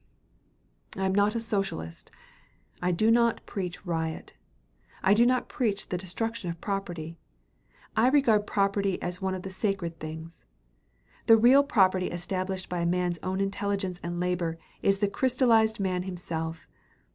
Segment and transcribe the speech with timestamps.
[0.97, 2.09] I am not a socialist.
[2.81, 4.33] I do not preach riot.
[5.03, 7.19] I do not preach the destruction of property.
[7.95, 10.47] I regard property as one of the sacred things.
[11.27, 16.01] The real property established by a man's own intelligence and labor is the crystallized man
[16.01, 16.65] himself.